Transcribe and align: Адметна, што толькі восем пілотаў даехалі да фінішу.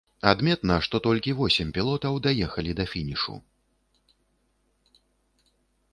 Адметна, 0.29 0.77
што 0.87 0.95
толькі 1.07 1.33
восем 1.41 1.67
пілотаў 1.75 2.13
даехалі 2.27 2.75
да 2.81 2.89
фінішу. 2.95 3.39